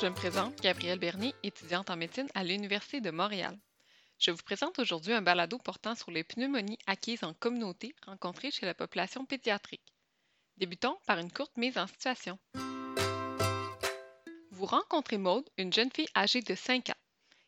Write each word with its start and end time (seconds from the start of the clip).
je 0.00 0.06
me 0.06 0.14
présente 0.14 0.60
Gabrielle 0.60 0.98
Bernier, 0.98 1.34
étudiante 1.42 1.88
en 1.88 1.96
médecine 1.96 2.28
à 2.34 2.44
l'Université 2.44 3.00
de 3.00 3.10
Montréal. 3.10 3.58
Je 4.18 4.30
vous 4.30 4.42
présente 4.42 4.78
aujourd'hui 4.78 5.14
un 5.14 5.22
balado 5.22 5.56
portant 5.58 5.94
sur 5.94 6.10
les 6.10 6.22
pneumonies 6.22 6.78
acquises 6.86 7.24
en 7.24 7.32
communauté 7.32 7.94
rencontrées 8.04 8.50
chez 8.50 8.66
la 8.66 8.74
population 8.74 9.24
pédiatrique. 9.24 9.94
Débutons 10.58 10.98
par 11.06 11.18
une 11.18 11.32
courte 11.32 11.56
mise 11.56 11.78
en 11.78 11.86
situation. 11.86 12.38
Vous 14.50 14.66
rencontrez 14.66 15.16
Maude, 15.16 15.48
une 15.56 15.72
jeune 15.72 15.90
fille 15.90 16.08
âgée 16.14 16.42
de 16.42 16.54
5 16.54 16.90
ans. 16.90 17.02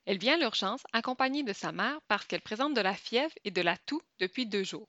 Elle 0.06 0.18
vient 0.18 0.36
à 0.36 0.38
l'urgence 0.38 0.82
accompagnée 0.94 1.42
de 1.42 1.52
sa 1.52 1.72
mère 1.72 2.00
parce 2.08 2.24
qu'elle 2.24 2.40
présente 2.40 2.72
de 2.72 2.80
la 2.80 2.94
fièvre 2.94 3.34
et 3.44 3.50
de 3.50 3.60
la 3.60 3.76
toux 3.76 4.00
depuis 4.20 4.46
deux 4.46 4.64
jours. 4.64 4.88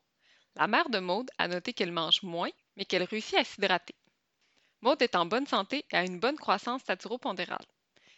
La 0.55 0.67
mère 0.67 0.89
de 0.89 0.99
Maude 0.99 1.29
a 1.37 1.49
noté 1.49 1.73
qu'elle 1.73 1.91
mange 1.91 2.23
moins, 2.23 2.51
mais 2.77 2.85
qu'elle 2.85 3.03
réussit 3.03 3.37
à 3.37 3.43
s'hydrater. 3.43 3.95
Maud 4.81 5.01
est 5.01 5.15
en 5.15 5.25
bonne 5.25 5.47
santé 5.47 5.85
et 5.91 5.95
a 5.97 6.05
une 6.05 6.19
bonne 6.19 6.37
croissance 6.37 6.81
staturopondérale. 6.81 7.65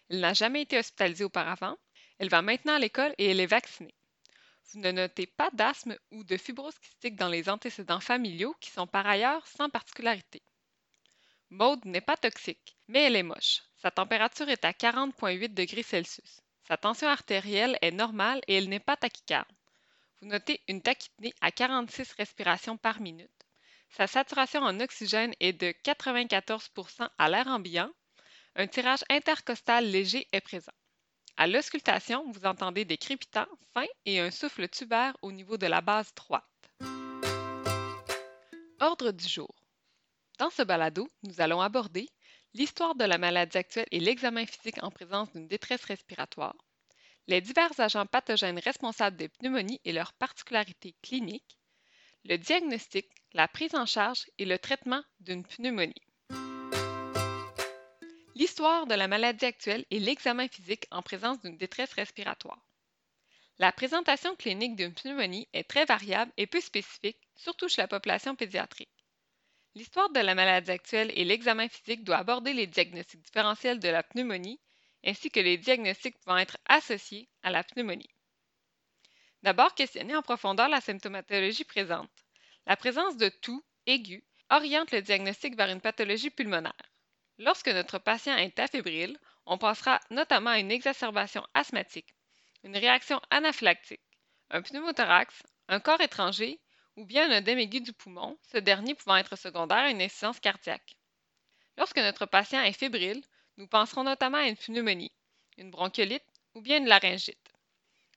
Elle 0.09 0.19
n'a 0.19 0.33
jamais 0.33 0.61
été 0.61 0.77
hospitalisée 0.77 1.23
auparavant. 1.23 1.77
Elle 2.19 2.29
va 2.29 2.41
maintenant 2.41 2.75
à 2.75 2.79
l'école 2.79 3.15
et 3.17 3.31
elle 3.31 3.39
est 3.39 3.47
vaccinée. 3.47 3.95
Vous 4.71 4.79
ne 4.79 4.91
notez 4.91 5.25
pas 5.25 5.49
d'asthme 5.53 5.97
ou 6.11 6.23
de 6.23 6.37
fibrose 6.37 6.77
kystique 6.79 7.15
dans 7.15 7.29
les 7.29 7.49
antécédents 7.49 7.99
familiaux 7.99 8.55
qui 8.59 8.69
sont 8.69 8.87
par 8.87 9.07
ailleurs 9.07 9.45
sans 9.47 9.69
particularité. 9.69 10.41
Maud 11.49 11.83
n'est 11.85 11.99
pas 11.99 12.15
toxique, 12.15 12.77
mais 12.87 13.03
elle 13.03 13.15
est 13.15 13.23
moche. 13.23 13.61
Sa 13.77 13.91
température 13.91 14.47
est 14.47 14.63
à 14.63 14.71
40,8 14.71 15.53
degrés 15.53 15.83
Celsius. 15.83 16.41
Sa 16.67 16.77
tension 16.77 17.07
artérielle 17.07 17.77
est 17.81 17.91
normale 17.91 18.41
et 18.47 18.55
elle 18.55 18.69
n'est 18.69 18.79
pas 18.79 18.95
tachycarde. 18.95 19.51
Vous 20.21 20.27
notez 20.27 20.61
une 20.67 20.81
tachypnée 20.81 21.33
à 21.41 21.51
46 21.51 22.13
respirations 22.13 22.77
par 22.77 23.01
minute. 23.01 23.40
Sa 23.91 24.07
saturation 24.07 24.61
en 24.61 24.79
oxygène 24.79 25.33
est 25.41 25.53
de 25.53 25.73
94% 25.83 27.09
à 27.17 27.29
l'air 27.29 27.47
ambiant. 27.47 27.91
Un 28.55 28.67
tirage 28.67 29.03
intercostal 29.09 29.85
léger 29.85 30.27
est 30.31 30.41
présent. 30.41 30.71
À 31.35 31.45
l'auscultation, 31.47 32.29
vous 32.31 32.45
entendez 32.45 32.85
des 32.85 32.97
crépitants 32.97 33.47
fins 33.73 33.87
et 34.05 34.19
un 34.19 34.31
souffle 34.31 34.69
tubaire 34.69 35.15
au 35.21 35.31
niveau 35.31 35.57
de 35.57 35.67
la 35.67 35.81
base 35.81 36.13
droite. 36.15 36.43
Ordre 38.79 39.11
du 39.11 39.27
jour. 39.27 39.53
Dans 40.39 40.49
ce 40.49 40.63
balado, 40.63 41.09
nous 41.23 41.41
allons 41.41 41.61
aborder 41.61 42.07
l'histoire 42.53 42.95
de 42.95 43.05
la 43.05 43.17
maladie 43.17 43.57
actuelle 43.57 43.87
et 43.91 43.99
l'examen 43.99 44.45
physique 44.45 44.81
en 44.81 44.91
présence 44.91 45.31
d'une 45.33 45.47
détresse 45.47 45.83
respiratoire, 45.83 46.55
les 47.27 47.41
divers 47.41 47.79
agents 47.79 48.05
pathogènes 48.05 48.59
responsables 48.59 49.17
des 49.17 49.29
pneumonies 49.29 49.81
et 49.85 49.93
leurs 49.93 50.13
particularités 50.13 50.95
cliniques, 51.01 51.57
le 52.25 52.37
diagnostic, 52.37 53.07
la 53.33 53.47
prise 53.47 53.75
en 53.75 53.85
charge 53.85 54.25
et 54.37 54.45
le 54.45 54.59
traitement 54.59 55.03
d'une 55.19 55.45
pneumonie. 55.45 56.01
L'histoire 58.35 58.87
de 58.87 58.95
la 58.95 59.07
maladie 59.07 59.45
actuelle 59.45 59.85
et 59.91 59.99
l'examen 59.99 60.47
physique 60.47 60.85
en 60.91 61.01
présence 61.01 61.39
d'une 61.41 61.57
détresse 61.57 61.93
respiratoire. 61.93 62.59
La 63.59 63.71
présentation 63.71 64.35
clinique 64.35 64.75
d'une 64.75 64.93
pneumonie 64.93 65.47
est 65.53 65.69
très 65.69 65.85
variable 65.85 66.31
et 66.37 66.47
peu 66.47 66.59
spécifique, 66.59 67.19
surtout 67.35 67.69
chez 67.69 67.81
la 67.81 67.87
population 67.87 68.35
pédiatrique. 68.35 68.89
L'histoire 69.75 70.09
de 70.09 70.19
la 70.19 70.35
maladie 70.35 70.71
actuelle 70.71 71.11
et 71.15 71.23
l'examen 71.23 71.69
physique 71.69 72.03
doit 72.03 72.17
aborder 72.17 72.53
les 72.53 72.67
diagnostics 72.67 73.21
différentiels 73.21 73.79
de 73.79 73.87
la 73.87 74.03
pneumonie 74.03 74.59
ainsi 75.05 75.31
que 75.31 75.39
les 75.39 75.57
diagnostics 75.57 76.17
pouvant 76.19 76.37
être 76.37 76.57
associés 76.65 77.29
à 77.43 77.51
la 77.51 77.63
pneumonie. 77.63 78.09
D'abord, 79.43 79.73
questionner 79.73 80.15
en 80.15 80.21
profondeur 80.21 80.67
la 80.67 80.81
symptomatologie 80.81 81.63
présente. 81.63 82.20
La 82.67 82.77
présence 82.77 83.17
de 83.17 83.27
toux 83.27 83.63
aigu 83.85 84.23
oriente 84.49 84.91
le 84.91 85.01
diagnostic 85.01 85.55
vers 85.57 85.69
une 85.69 85.81
pathologie 85.81 86.29
pulmonaire. 86.29 86.71
Lorsque 87.37 87.67
notre 87.67 87.97
patient 87.97 88.37
est 88.37 88.59
afébrile, 88.59 89.17
on 89.45 89.57
pensera 89.57 89.99
notamment 90.09 90.51
à 90.51 90.59
une 90.59 90.71
exacerbation 90.71 91.45
asthmatique, 91.53 92.13
une 92.63 92.77
réaction 92.77 93.19
anaphylactique, 93.29 94.01
un 94.51 94.61
pneumothorax, 94.61 95.43
un 95.69 95.79
corps 95.79 96.01
étranger 96.01 96.59
ou 96.97 97.05
bien 97.05 97.29
un 97.29 97.37
œdème 97.37 97.65
du 97.65 97.93
poumon, 97.93 98.37
ce 98.51 98.57
dernier 98.57 98.93
pouvant 98.93 99.17
être 99.17 99.35
secondaire 99.35 99.77
à 99.79 99.89
une 99.89 100.01
insuffisance 100.01 100.39
cardiaque. 100.39 100.95
Lorsque 101.77 101.97
notre 101.97 102.25
patient 102.25 102.61
est 102.61 102.73
fébrile, 102.73 103.23
nous 103.57 103.67
penserons 103.67 104.03
notamment 104.03 104.37
à 104.37 104.47
une 104.47 104.57
pneumonie, 104.57 105.11
une 105.57 105.71
bronchiolite 105.71 106.23
ou 106.53 106.61
bien 106.61 106.77
une 106.77 106.87
laryngite. 106.87 107.51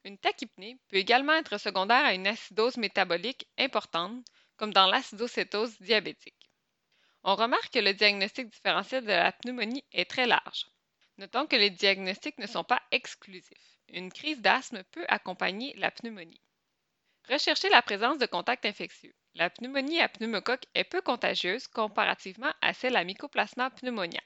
Une 0.05 0.19
tachypnée 0.19 0.77
peut 0.89 0.97
également 0.97 1.33
être 1.33 1.59
secondaire 1.59 2.05
à 2.05 2.13
une 2.13 2.27
acidose 2.27 2.77
métabolique 2.77 3.49
importante, 3.57 4.25
comme 4.57 4.73
dans 4.73 4.87
l'acidocétose 4.87 5.79
diabétique. 5.81 6.51
On 7.23 7.35
remarque 7.35 7.73
que 7.73 7.79
le 7.79 7.95
diagnostic 7.95 8.49
différentiel 8.51 9.05
de 9.05 9.09
la 9.09 9.33
pneumonie 9.33 9.85
est 9.93 10.09
très 10.11 10.27
large. 10.27 10.67
Notons 11.19 11.47
que 11.47 11.57
les 11.57 11.71
diagnostics 11.71 12.39
ne 12.39 12.47
sont 12.47 12.65
pas 12.65 12.83
exclusifs. 12.91 13.79
Une 13.89 14.13
crise 14.13 14.41
d'asthme 14.41 14.83
peut 14.85 15.05
accompagner 15.09 15.75
la 15.77 15.91
pneumonie. 15.91 16.41
Recherchez 17.29 17.71
la 17.71 17.83
présence 17.83 18.19
de 18.19 18.27
contacts 18.27 18.67
infectieux. 18.67 19.15
La 19.35 19.49
pneumonie 19.49 20.01
à 20.01 20.09
pneumocoque 20.09 20.67
est 20.75 20.85
peu 20.85 21.01
contagieuse 21.01 21.67
comparativement 21.69 22.53
à 22.61 22.75
celle 22.75 22.97
à 22.97 23.05
Mycoplasma 23.05 23.71
pneumonia. 23.71 24.21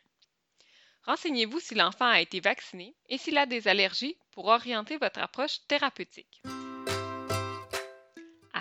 Renseignez-vous 1.05 1.61
si 1.61 1.75
l'enfant 1.75 2.07
a 2.07 2.21
été 2.21 2.41
vacciné 2.41 2.95
et 3.09 3.17
s'il 3.17 3.39
a 3.39 3.47
des 3.47 3.69
allergies 3.69 4.19
pour 4.33 4.47
orienter 4.47 4.99
votre 4.99 5.21
approche 5.21 5.67
thérapeutique. 5.69 6.43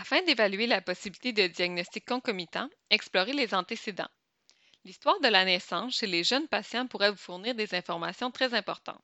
Afin 0.09 0.23
d'évaluer 0.23 0.67
la 0.67 0.79
possibilité 0.79 1.33
de 1.33 1.47
diagnostic 1.47 2.05
concomitant, 2.05 2.69
explorez 2.89 3.33
les 3.33 3.53
antécédents. 3.53 4.07
L'histoire 4.85 5.19
de 5.19 5.27
la 5.27 5.43
naissance 5.43 5.97
chez 5.97 6.07
les 6.07 6.23
jeunes 6.23 6.47
patients 6.47 6.87
pourrait 6.87 7.11
vous 7.11 7.17
fournir 7.17 7.55
des 7.55 7.75
informations 7.75 8.31
très 8.31 8.53
importantes. 8.53 9.03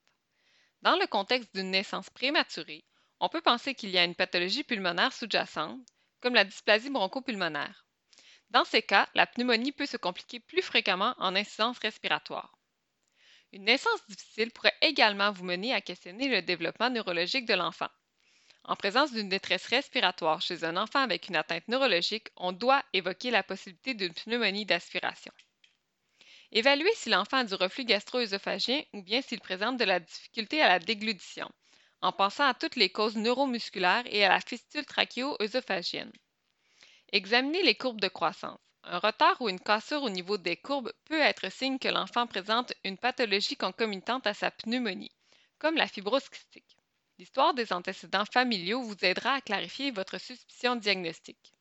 Dans 0.81 0.95
le 0.95 1.05
contexte 1.07 1.53
d'une 1.53 1.71
naissance 1.71 2.09
prématurée, 2.09 2.85
on 3.19 3.27
peut 3.27 3.41
penser 3.41 3.75
qu'il 3.75 3.89
y 3.89 3.97
a 3.97 4.05
une 4.05 4.15
pathologie 4.15 4.63
pulmonaire 4.63 5.11
sous-jacente, 5.11 5.77
comme 6.21 6.35
la 6.35 6.45
dysplasie 6.45 6.89
bronchopulmonaire. 6.89 7.85
Dans 8.51 8.63
ces 8.63 8.81
cas, 8.81 9.09
la 9.13 9.27
pneumonie 9.27 9.73
peut 9.73 9.85
se 9.85 9.97
compliquer 9.97 10.39
plus 10.39 10.61
fréquemment 10.61 11.15
en 11.17 11.35
insuffisance 11.35 11.79
respiratoire. 11.79 12.57
Une 13.51 13.65
naissance 13.65 14.07
difficile 14.07 14.51
pourrait 14.51 14.77
également 14.79 15.33
vous 15.33 15.43
mener 15.43 15.73
à 15.73 15.81
questionner 15.81 16.29
le 16.29 16.41
développement 16.41 16.89
neurologique 16.89 17.45
de 17.45 17.55
l'enfant. 17.55 17.89
En 18.65 18.77
présence 18.77 19.11
d'une 19.11 19.27
détresse 19.27 19.67
respiratoire 19.67 20.41
chez 20.41 20.63
un 20.63 20.77
enfant 20.77 20.99
avec 20.99 21.27
une 21.27 21.35
atteinte 21.35 21.67
neurologique, 21.67 22.29
on 22.37 22.53
doit 22.53 22.81
évoquer 22.93 23.29
la 23.29 23.43
possibilité 23.43 23.93
d'une 23.93 24.13
pneumonie 24.13 24.65
d'aspiration. 24.65 25.33
Évaluer 26.53 26.91
si 26.95 27.09
l'enfant 27.09 27.37
a 27.37 27.43
du 27.43 27.55
reflux 27.55 27.83
gastro-œsophagien 27.83 28.81
ou 28.93 29.01
bien 29.01 29.21
s'il 29.21 29.41
présente 29.41 29.77
de 29.77 29.83
la 29.83 29.99
difficulté 29.99 30.61
à 30.61 30.69
la 30.69 30.79
déglutition, 30.79 31.51
en 32.01 32.13
pensant 32.13 32.45
à 32.45 32.53
toutes 32.53 32.77
les 32.77 32.89
causes 32.89 33.17
neuromusculaires 33.17 34.05
et 34.05 34.23
à 34.23 34.29
la 34.29 34.39
fistule 34.39 34.85
trachéo-œsophagienne. 34.85 36.11
Examiner 37.11 37.63
les 37.63 37.75
courbes 37.75 38.01
de 38.01 38.07
croissance. 38.07 38.59
Un 38.83 38.99
retard 38.99 39.41
ou 39.41 39.49
une 39.49 39.59
cassure 39.59 40.03
au 40.03 40.09
niveau 40.09 40.37
des 40.37 40.57
courbes 40.57 40.93
peut 41.05 41.21
être 41.21 41.51
signe 41.51 41.79
que 41.79 41.87
l'enfant 41.87 42.27
présente 42.27 42.73
une 42.83 42.97
pathologie 42.97 43.57
concomitante 43.57 44.27
à 44.27 44.33
sa 44.33 44.51
pneumonie, 44.51 45.11
comme 45.57 45.75
la 45.75 45.87
fibrose 45.87 46.29
kystique. 46.29 46.77
L'histoire 47.23 47.53
des 47.53 47.71
antécédents 47.71 48.25
familiaux 48.25 48.81
vous 48.83 48.97
aidera 49.01 49.35
à 49.35 49.39
clarifier 49.39 49.91
votre 49.91 50.17
suspicion 50.17 50.75
diagnostique. 50.75 51.53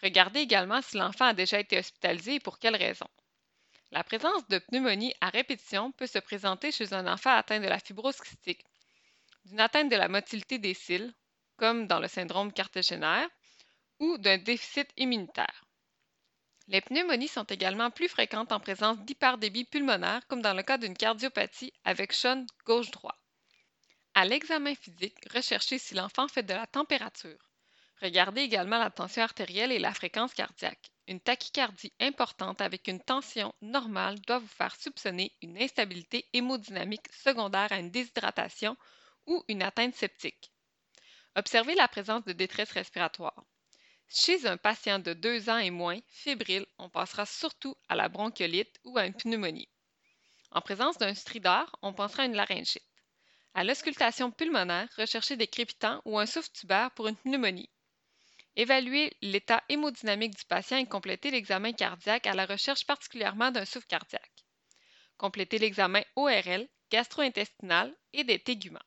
Regardez 0.00 0.38
également 0.38 0.80
si 0.82 0.96
l'enfant 0.96 1.24
a 1.24 1.34
déjà 1.34 1.58
été 1.58 1.76
hospitalisé 1.76 2.34
et 2.34 2.40
pour 2.40 2.60
quelles 2.60 2.76
raisons. 2.76 3.10
La 3.90 4.04
présence 4.04 4.46
de 4.46 4.60
pneumonie 4.60 5.12
à 5.20 5.30
répétition 5.30 5.90
peut 5.90 6.06
se 6.06 6.20
présenter 6.20 6.70
chez 6.70 6.92
un 6.92 7.12
enfant 7.12 7.34
atteint 7.34 7.58
de 7.58 7.66
la 7.66 7.80
fibrose 7.80 8.20
kystique, 8.20 8.64
d'une 9.46 9.58
atteinte 9.58 9.90
de 9.90 9.96
la 9.96 10.06
motilité 10.06 10.58
des 10.58 10.74
cils, 10.74 11.12
comme 11.56 11.88
dans 11.88 11.98
le 11.98 12.06
syndrome 12.06 12.52
cartogénaire, 12.52 13.28
ou 13.98 14.16
d'un 14.18 14.38
déficit 14.38 14.92
immunitaire. 14.96 15.64
Les 16.68 16.82
pneumonies 16.82 17.26
sont 17.26 17.42
également 17.42 17.90
plus 17.90 18.08
fréquentes 18.08 18.52
en 18.52 18.60
présence 18.60 19.00
d'hyperdébit 19.00 19.64
pulmonaire, 19.64 20.24
comme 20.28 20.40
dans 20.40 20.54
le 20.54 20.62
cas 20.62 20.78
d'une 20.78 20.96
cardiopathie 20.96 21.72
avec 21.82 22.12
shunt 22.12 22.46
gauche-droit. 22.64 23.18
À 24.16 24.24
l'examen 24.24 24.76
physique, 24.76 25.18
recherchez 25.34 25.76
si 25.76 25.94
l'enfant 25.94 26.28
fait 26.28 26.44
de 26.44 26.54
la 26.54 26.68
température. 26.68 27.50
Regardez 28.00 28.42
également 28.42 28.78
la 28.78 28.90
tension 28.90 29.22
artérielle 29.22 29.72
et 29.72 29.80
la 29.80 29.92
fréquence 29.92 30.32
cardiaque. 30.32 30.92
Une 31.08 31.18
tachycardie 31.18 31.92
importante 31.98 32.60
avec 32.60 32.86
une 32.86 33.02
tension 33.02 33.52
normale 33.60 34.20
doit 34.20 34.38
vous 34.38 34.46
faire 34.46 34.76
soupçonner 34.76 35.32
une 35.42 35.60
instabilité 35.60 36.26
hémodynamique 36.32 37.12
secondaire 37.12 37.72
à 37.72 37.80
une 37.80 37.90
déshydratation 37.90 38.76
ou 39.26 39.42
une 39.48 39.64
atteinte 39.64 39.96
septique. 39.96 40.52
Observez 41.34 41.74
la 41.74 41.88
présence 41.88 42.24
de 42.24 42.32
détresse 42.32 42.70
respiratoire. 42.70 43.44
Chez 44.08 44.46
un 44.46 44.56
patient 44.56 45.00
de 45.00 45.12
2 45.12 45.50
ans 45.50 45.58
et 45.58 45.70
moins, 45.70 45.98
fébrile, 46.06 46.66
on 46.78 46.88
passera 46.88 47.26
surtout 47.26 47.76
à 47.88 47.96
la 47.96 48.08
bronchiolite 48.08 48.78
ou 48.84 48.96
à 48.96 49.06
une 49.06 49.14
pneumonie. 49.14 49.68
En 50.52 50.60
présence 50.60 50.98
d'un 50.98 51.14
stridor, 51.14 51.76
on 51.82 51.92
pensera 51.92 52.22
à 52.22 52.26
une 52.26 52.36
laryngite. 52.36 52.93
À 53.56 53.62
l'auscultation 53.62 54.32
pulmonaire, 54.32 54.88
recherchez 54.98 55.36
des 55.36 55.46
crépitants 55.46 56.02
ou 56.04 56.18
un 56.18 56.26
souffle 56.26 56.50
tubaire 56.50 56.90
pour 56.90 57.06
une 57.06 57.16
pneumonie. 57.16 57.70
Évaluez 58.56 59.16
l'état 59.22 59.62
hémodynamique 59.68 60.36
du 60.36 60.44
patient 60.44 60.76
et 60.78 60.86
complétez 60.86 61.30
l'examen 61.30 61.72
cardiaque 61.72 62.26
à 62.26 62.34
la 62.34 62.46
recherche 62.46 62.84
particulièrement 62.84 63.52
d'un 63.52 63.64
souffle 63.64 63.86
cardiaque. 63.86 64.44
Complétez 65.18 65.58
l'examen 65.58 66.02
ORL, 66.16 66.68
gastro-intestinale 66.90 67.94
et 68.12 68.24
des 68.24 68.40
téguments. 68.40 68.80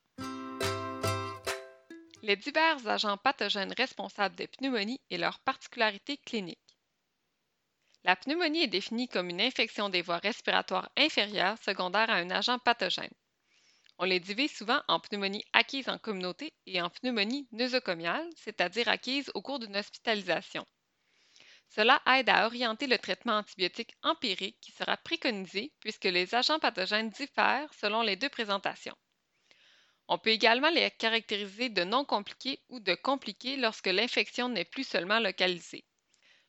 Les 2.21 2.35
divers 2.35 2.85
agents 2.87 3.17
pathogènes 3.17 3.73
responsables 3.77 4.35
des 4.35 4.47
pneumonies 4.47 4.99
et 5.09 5.17
leurs 5.17 5.39
particularités 5.39 6.17
cliniques. 6.17 6.59
La 8.03 8.17
pneumonie 8.17 8.63
est 8.63 8.67
définie 8.67 9.07
comme 9.07 9.29
une 9.29 9.41
infection 9.41 9.87
des 9.87 10.01
voies 10.01 10.17
respiratoires 10.17 10.89
inférieures 10.97 11.57
secondaire 11.63 12.09
à 12.09 12.15
un 12.15 12.29
agent 12.31 12.59
pathogène. 12.59 13.13
On 13.99 14.05
les 14.05 14.19
divise 14.19 14.55
souvent 14.55 14.81
en 14.87 14.99
pneumonie 14.99 15.43
acquise 15.53 15.89
en 15.89 15.97
communauté 15.97 16.53
et 16.67 16.81
en 16.81 16.89
pneumonie 16.89 17.47
nosocomiale, 17.51 18.29
c'est-à-dire 18.35 18.87
acquise 18.89 19.31
au 19.33 19.41
cours 19.41 19.57
d'une 19.57 19.75
hospitalisation. 19.75 20.65
Cela 21.69 22.01
aide 22.05 22.29
à 22.29 22.45
orienter 22.45 22.87
le 22.87 22.99
traitement 22.99 23.37
antibiotique 23.37 23.95
empirique 24.03 24.59
qui 24.61 24.71
sera 24.71 24.97
préconisé 24.97 25.73
puisque 25.79 26.05
les 26.05 26.35
agents 26.35 26.59
pathogènes 26.59 27.09
diffèrent 27.09 27.73
selon 27.73 28.03
les 28.03 28.15
deux 28.15 28.29
présentations. 28.29 28.95
On 30.07 30.17
peut 30.17 30.29
également 30.29 30.69
les 30.69 30.89
caractériser 30.91 31.69
de 31.69 31.83
non 31.83 32.05
compliqués 32.05 32.61
ou 32.69 32.79
de 32.79 32.95
compliqués 32.95 33.57
lorsque 33.57 33.87
l'infection 33.87 34.47
n'est 34.47 34.63
plus 34.63 34.87
seulement 34.87 35.19
localisée. 35.19 35.85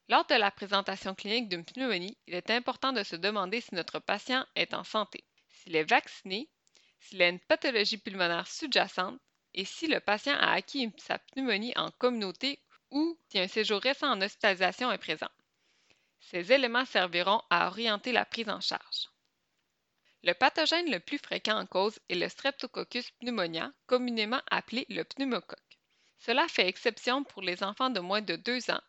Lors 0.08 0.26
de 0.26 0.34
la 0.34 0.50
présentation 0.50 1.14
clinique 1.14 1.48
d'une 1.48 1.64
pneumonie, 1.64 2.16
il 2.26 2.34
est 2.34 2.50
important 2.50 2.92
de 2.92 3.02
se 3.02 3.16
demander 3.16 3.60
si 3.60 3.74
notre 3.74 3.98
patient 3.98 4.46
est 4.54 4.74
en 4.74 4.84
santé, 4.84 5.24
s'il 5.48 5.74
est 5.74 5.88
vacciné, 5.88 6.48
s'il 7.00 7.22
a 7.22 7.28
une 7.28 7.40
pathologie 7.40 7.98
pulmonaire 7.98 8.46
sous-jacente 8.46 9.20
et 9.54 9.64
si 9.64 9.86
le 9.86 10.00
patient 10.00 10.34
a 10.34 10.52
acquis 10.52 10.92
sa 10.98 11.18
pneumonie 11.18 11.72
en 11.76 11.90
communauté 11.92 12.60
ou 12.90 13.18
si 13.28 13.38
un 13.38 13.48
séjour 13.48 13.80
récent 13.80 14.10
en 14.10 14.20
hospitalisation 14.20 14.90
est 14.92 14.98
présent. 14.98 15.30
Ces 16.20 16.52
éléments 16.52 16.84
serviront 16.84 17.42
à 17.50 17.68
orienter 17.68 18.12
la 18.12 18.24
prise 18.24 18.48
en 18.48 18.60
charge. 18.60 19.08
Le 20.24 20.32
pathogène 20.32 20.90
le 20.90 21.00
plus 21.00 21.18
fréquent 21.18 21.58
en 21.58 21.66
cause 21.66 21.98
est 22.08 22.16
le 22.16 22.28
Streptococcus 22.28 23.10
pneumonia, 23.20 23.72
communément 23.86 24.42
appelé 24.50 24.84
le 24.88 25.04
pneumocoque. 25.04 25.78
Cela 26.18 26.48
fait 26.48 26.66
exception 26.66 27.22
pour 27.22 27.42
les 27.42 27.62
enfants 27.62 27.90
de 27.90 28.00
moins 28.00 28.22
de 28.22 28.36
2 28.36 28.70
ans 28.70 28.82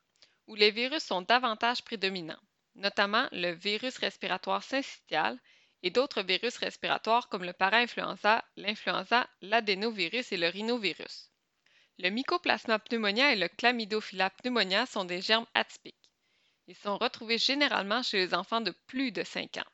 où 0.48 0.56
les 0.56 0.72
virus 0.72 1.04
sont 1.04 1.22
davantage 1.22 1.84
prédominants, 1.84 2.42
notamment 2.74 3.28
le 3.32 3.52
virus 3.52 3.98
respiratoire 4.00 4.64
syncytial 4.64 5.40
et 5.84 5.90
d'autres 5.90 6.22
virus 6.22 6.58
respiratoires 6.58 7.30
comme 7.30 7.44
le 7.44 7.54
para-influenza, 7.54 8.44
l'influenza, 8.58 9.30
l'adénovirus 9.42 10.32
et 10.32 10.38
le 10.38 10.48
rhinovirus. 10.48 11.32
Le 11.98 12.10
Mycoplasma 12.10 12.80
pneumonia 12.80 13.34
et 13.34 13.36
le 13.36 13.48
Chlamydophila 13.48 14.30
pneumonia 14.30 14.86
sont 14.86 15.06
des 15.06 15.22
germes 15.22 15.48
atypiques. 15.54 16.10
Ils 16.68 16.76
sont 16.76 16.98
retrouvés 16.98 17.38
généralement 17.38 18.04
chez 18.04 18.18
les 18.18 18.34
enfants 18.34 18.62
de 18.62 18.74
plus 18.88 19.12
de 19.12 19.24
5 19.24 19.58
ans. 19.58 19.72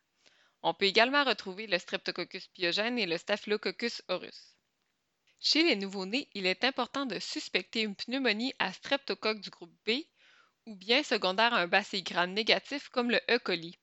On 0.63 0.73
peut 0.73 0.85
également 0.85 1.23
retrouver 1.23 1.67
le 1.67 1.77
Streptococcus 1.77 2.47
pyogène 2.47 2.97
et 2.97 3.05
le 3.05 3.17
Staphylococcus 3.17 4.01
aureus. 4.07 4.55
Chez 5.39 5.61
les 5.61 5.75
nouveau-nés, 5.75 6.27
il 6.33 6.47
est 6.47 6.63
important 6.63 7.05
de 7.05 7.19
suspecter 7.19 7.81
une 7.81 7.95
pneumonie 7.95 8.55
à 8.57 8.73
streptocoque 8.73 9.41
du 9.41 9.51
groupe 9.51 9.75
B 9.85 9.91
ou 10.65 10.75
bien 10.75 11.03
secondaire 11.03 11.53
à 11.53 11.59
un 11.59 11.67
bacille 11.67 12.01
gram 12.01 12.31
négatif 12.31 12.89
comme 12.89 13.11
le 13.11 13.21
E. 13.29 13.37
coli. 13.37 13.77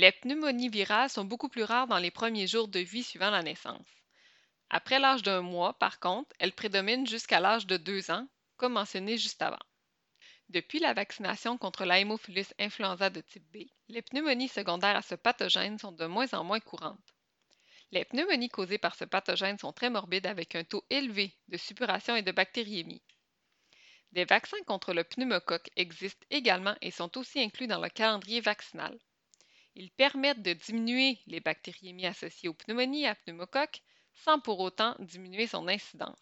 Les 0.00 0.12
pneumonies 0.12 0.68
virales 0.68 1.10
sont 1.10 1.24
beaucoup 1.24 1.48
plus 1.48 1.64
rares 1.64 1.88
dans 1.88 1.98
les 1.98 2.12
premiers 2.12 2.46
jours 2.46 2.68
de 2.68 2.78
vie 2.78 3.02
suivant 3.02 3.30
la 3.30 3.42
naissance. 3.42 3.88
Après 4.70 5.00
l'âge 5.00 5.24
d'un 5.24 5.42
mois, 5.42 5.76
par 5.76 5.98
contre, 5.98 6.32
elles 6.38 6.52
prédominent 6.52 7.04
jusqu'à 7.04 7.40
l'âge 7.40 7.66
de 7.66 7.76
deux 7.76 8.12
ans, 8.12 8.28
comme 8.56 8.74
mentionné 8.74 9.18
juste 9.18 9.42
avant. 9.42 9.58
Depuis 10.50 10.78
la 10.78 10.94
vaccination 10.94 11.58
contre 11.58 11.84
la 11.84 11.98
hémophilus 11.98 12.46
influenza 12.60 13.10
de 13.10 13.20
type 13.20 13.42
B, 13.52 13.66
les 13.88 14.02
pneumonies 14.02 14.46
secondaires 14.46 14.94
à 14.94 15.02
ce 15.02 15.16
pathogène 15.16 15.80
sont 15.80 15.90
de 15.90 16.06
moins 16.06 16.32
en 16.32 16.44
moins 16.44 16.60
courantes. 16.60 17.16
Les 17.90 18.04
pneumonies 18.04 18.50
causées 18.50 18.78
par 18.78 18.94
ce 18.94 19.04
pathogène 19.04 19.58
sont 19.58 19.72
très 19.72 19.90
morbides 19.90 20.28
avec 20.28 20.54
un 20.54 20.62
taux 20.62 20.84
élevé 20.90 21.34
de 21.48 21.56
suppuration 21.56 22.14
et 22.14 22.22
de 22.22 22.30
bactériémie. 22.30 23.02
Des 24.12 24.26
vaccins 24.26 24.62
contre 24.64 24.94
le 24.94 25.02
pneumocoque 25.02 25.70
existent 25.74 26.24
également 26.30 26.76
et 26.82 26.92
sont 26.92 27.18
aussi 27.18 27.40
inclus 27.40 27.66
dans 27.66 27.80
le 27.80 27.88
calendrier 27.88 28.40
vaccinal. 28.40 28.96
Ils 29.80 29.92
permettent 29.92 30.42
de 30.42 30.54
diminuer 30.54 31.20
les 31.28 31.38
bactériémies 31.38 32.06
associées 32.06 32.48
aux 32.48 32.54
pneumonies 32.54 33.06
à 33.06 33.14
pneumocoque 33.14 33.80
sans 34.12 34.40
pour 34.40 34.58
autant 34.58 34.96
diminuer 34.98 35.46
son 35.46 35.68
incidence. 35.68 36.18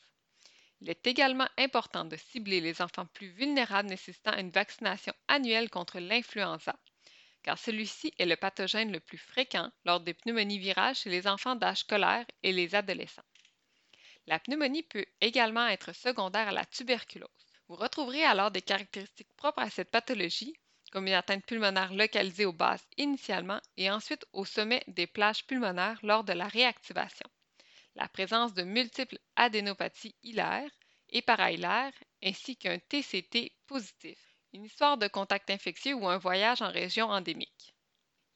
Il 0.82 0.90
est 0.90 1.06
également 1.06 1.48
important 1.56 2.04
de 2.04 2.16
cibler 2.16 2.60
les 2.60 2.82
enfants 2.82 3.06
plus 3.06 3.30
vulnérables 3.30 3.88
nécessitant 3.88 4.36
une 4.36 4.50
vaccination 4.50 5.14
annuelle 5.26 5.70
contre 5.70 6.00
l'influenza, 6.00 6.78
car 7.42 7.58
celui-ci 7.58 8.12
est 8.18 8.26
le 8.26 8.36
pathogène 8.36 8.92
le 8.92 9.00
plus 9.00 9.16
fréquent 9.16 9.72
lors 9.86 10.00
des 10.00 10.12
pneumonies 10.12 10.58
virales 10.58 10.94
chez 10.94 11.08
les 11.08 11.26
enfants 11.26 11.56
d'âge 11.56 11.78
scolaire 11.78 12.26
et 12.42 12.52
les 12.52 12.74
adolescents. 12.74 13.24
La 14.26 14.38
pneumonie 14.38 14.82
peut 14.82 15.06
également 15.22 15.66
être 15.66 15.94
secondaire 15.94 16.48
à 16.48 16.52
la 16.52 16.66
tuberculose. 16.66 17.30
Vous 17.68 17.76
retrouverez 17.76 18.22
alors 18.22 18.50
des 18.50 18.60
caractéristiques 18.60 19.32
propres 19.38 19.62
à 19.62 19.70
cette 19.70 19.90
pathologie, 19.90 20.54
comme 20.92 21.06
une 21.06 21.12
atteinte 21.12 21.44
pulmonaire 21.44 21.92
localisée 21.92 22.44
aux 22.44 22.52
bases 22.52 22.86
initialement 22.96 23.60
et 23.76 23.90
ensuite 23.90 24.24
au 24.32 24.44
sommet 24.44 24.82
des 24.88 25.06
plages 25.06 25.46
pulmonaires 25.46 25.98
lors 26.02 26.24
de 26.24 26.32
la 26.32 26.48
réactivation, 26.48 27.28
la 27.96 28.08
présence 28.08 28.54
de 28.54 28.62
multiples 28.62 29.18
adénopathies 29.36 30.14
hilaires 30.22 30.70
et 31.10 31.22
parahilaires 31.22 31.92
ainsi 32.22 32.56
qu'un 32.56 32.78
TCT 32.78 33.52
positif, 33.66 34.18
une 34.52 34.64
histoire 34.64 34.98
de 34.98 35.08
contact 35.08 35.50
infectieux 35.50 35.94
ou 35.94 36.08
un 36.08 36.18
voyage 36.18 36.62
en 36.62 36.70
région 36.70 37.08
endémique. 37.08 37.74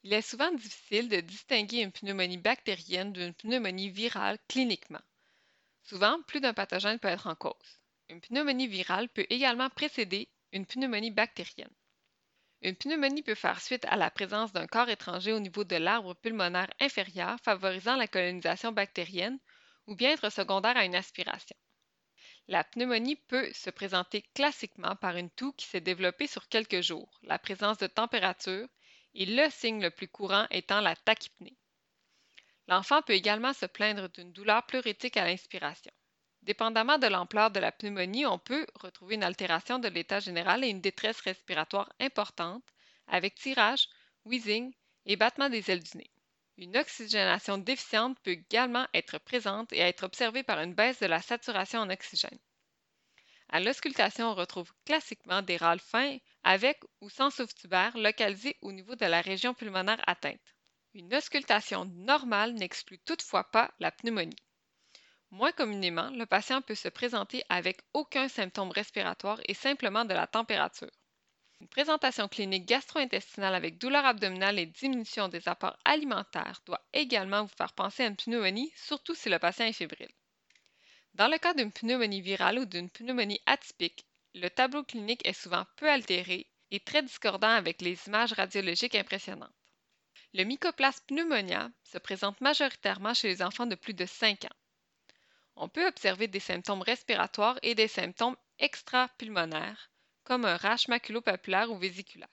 Il 0.03 0.13
est 0.13 0.21
souvent 0.21 0.51
difficile 0.51 1.09
de 1.09 1.19
distinguer 1.19 1.81
une 1.81 1.91
pneumonie 1.91 2.37
bactérienne 2.37 3.13
d'une 3.13 3.33
pneumonie 3.33 3.89
virale 3.89 4.39
cliniquement. 4.47 5.01
Souvent, 5.83 6.21
plus 6.23 6.41
d'un 6.41 6.53
pathogène 6.53 6.99
peut 6.99 7.07
être 7.07 7.27
en 7.27 7.35
cause. 7.35 7.81
Une 8.09 8.21
pneumonie 8.21 8.67
virale 8.67 9.09
peut 9.09 9.27
également 9.29 9.69
précéder 9.69 10.27
une 10.51 10.65
pneumonie 10.65 11.11
bactérienne. 11.11 11.73
Une 12.63 12.75
pneumonie 12.75 13.23
peut 13.23 13.35
faire 13.35 13.59
suite 13.59 13.85
à 13.85 13.95
la 13.95 14.11
présence 14.11 14.53
d'un 14.53 14.67
corps 14.67 14.89
étranger 14.89 15.33
au 15.33 15.39
niveau 15.39 15.63
de 15.63 15.77
l'arbre 15.77 16.13
pulmonaire 16.13 16.69
inférieur 16.79 17.39
favorisant 17.41 17.95
la 17.95 18.07
colonisation 18.07 18.71
bactérienne 18.71 19.39
ou 19.87 19.95
bien 19.95 20.11
être 20.11 20.31
secondaire 20.31 20.77
à 20.77 20.85
une 20.85 20.95
aspiration. 20.95 21.55
La 22.47 22.63
pneumonie 22.63 23.15
peut 23.15 23.51
se 23.53 23.71
présenter 23.71 24.21
classiquement 24.35 24.95
par 24.95 25.17
une 25.17 25.31
toux 25.31 25.53
qui 25.53 25.65
s'est 25.65 25.81
développée 25.81 26.27
sur 26.27 26.47
quelques 26.49 26.81
jours, 26.81 27.19
la 27.23 27.39
présence 27.39 27.79
de 27.79 27.87
température 27.87 28.67
et 29.15 29.25
le 29.25 29.49
signe 29.49 29.81
le 29.81 29.89
plus 29.89 30.07
courant 30.07 30.45
étant 30.51 30.81
la 30.81 30.95
tachypnée. 30.95 31.57
L'enfant 32.67 33.01
peut 33.01 33.13
également 33.13 33.53
se 33.53 33.65
plaindre 33.65 34.07
d'une 34.09 34.33
douleur 34.33 34.65
pleurétique 34.67 35.17
à 35.17 35.25
l'inspiration. 35.25 35.91
Dépendamment 36.43 36.97
de 36.97 37.07
l'ampleur 37.07 37.51
de 37.51 37.59
la 37.59 37.71
pneumonie, 37.71 38.25
on 38.25 38.39
peut 38.39 38.65
retrouver 38.75 39.15
une 39.15 39.23
altération 39.23 39.77
de 39.77 39.87
l'état 39.87 40.19
général 40.19 40.63
et 40.63 40.69
une 40.69 40.81
détresse 40.81 41.21
respiratoire 41.21 41.93
importante 41.99 42.63
avec 43.07 43.35
tirage, 43.35 43.87
wheezing 44.25 44.73
et 45.05 45.15
battement 45.15 45.49
des 45.49 45.69
ailes 45.69 45.83
du 45.83 45.97
nez. 45.97 46.09
Une 46.57 46.77
oxygénation 46.77 47.57
déficiente 47.59 48.19
peut 48.21 48.31
également 48.31 48.87
être 48.93 49.19
présente 49.19 49.71
et 49.71 49.79
être 49.79 50.03
observée 50.03 50.43
par 50.43 50.59
une 50.59 50.73
baisse 50.73 50.99
de 50.99 51.05
la 51.05 51.21
saturation 51.21 51.79
en 51.79 51.89
oxygène. 51.89 52.39
À 53.49 53.59
l'auscultation, 53.59 54.31
on 54.31 54.35
retrouve 54.35 54.71
classiquement 54.85 55.41
des 55.41 55.57
râles 55.57 55.79
fins 55.79 56.17
avec 56.43 56.79
ou 57.01 57.09
sans 57.09 57.29
souffle 57.29 57.53
tubaire 57.53 57.95
localisés 57.97 58.57
au 58.61 58.71
niveau 58.71 58.95
de 58.95 59.05
la 59.05 59.21
région 59.21 59.53
pulmonaire 59.53 60.01
atteinte. 60.07 60.55
Une 60.93 61.13
auscultation 61.13 61.85
normale 61.85 62.53
n'exclut 62.53 62.99
toutefois 62.99 63.43
pas 63.51 63.71
la 63.79 63.91
pneumonie. 63.91 64.37
Moins 65.31 65.53
communément, 65.53 66.09
le 66.09 66.25
patient 66.25 66.61
peut 66.61 66.75
se 66.75 66.89
présenter 66.89 67.43
avec 67.47 67.79
aucun 67.93 68.27
symptôme 68.27 68.71
respiratoire 68.71 69.39
et 69.47 69.53
simplement 69.53 70.03
de 70.03 70.13
la 70.13 70.27
température. 70.27 70.91
Une 71.61 71.69
présentation 71.69 72.27
clinique 72.27 72.65
gastro-intestinale 72.65 73.55
avec 73.55 73.77
douleur 73.77 74.05
abdominale 74.05 74.59
et 74.59 74.65
diminution 74.65 75.29
des 75.29 75.47
apports 75.47 75.77
alimentaires 75.85 76.61
doit 76.65 76.85
également 76.91 77.43
vous 77.43 77.55
faire 77.55 77.71
penser 77.71 78.03
à 78.03 78.07
une 78.07 78.17
pneumonie, 78.17 78.73
surtout 78.75 79.15
si 79.15 79.29
le 79.29 79.39
patient 79.39 79.65
est 79.65 79.73
fébrile. 79.73 80.11
Dans 81.13 81.29
le 81.29 81.37
cas 81.37 81.53
d'une 81.53 81.71
pneumonie 81.71 82.21
virale 82.21 82.59
ou 82.59 82.65
d'une 82.65 82.89
pneumonie 82.89 83.41
atypique, 83.45 84.05
le 84.33 84.49
tableau 84.49 84.83
clinique 84.83 85.25
est 85.25 85.33
souvent 85.33 85.65
peu 85.77 85.89
altéré 85.89 86.45
et 86.71 86.79
très 86.81 87.03
discordant 87.03 87.49
avec 87.49 87.81
les 87.81 87.97
images 88.07 88.33
radiologiques 88.33 88.95
impressionnantes. 88.95 89.53
Le 90.33 90.43
mycoplasme 90.43 91.05
pneumonia 91.07 91.69
se 91.83 91.99
présente 91.99 92.41
majoritairement 92.41 93.13
chez 93.13 93.29
les 93.29 93.41
enfants 93.41 93.65
de 93.65 93.75
plus 93.75 93.93
de 93.93 94.05
5 94.05 94.45
ans. 94.45 94.55
On 95.55 95.69
peut 95.69 95.87
observer 95.87 96.27
des 96.27 96.39
symptômes 96.39 96.81
respiratoires 96.81 97.59
et 97.61 97.75
des 97.75 97.87
symptômes 97.87 98.37
extrapulmonaires, 98.59 99.91
comme 100.23 100.45
un 100.45 100.57
rash 100.57 100.87
maculopapulaire 100.87 101.71
ou 101.71 101.77
vésiculaire. 101.77 102.29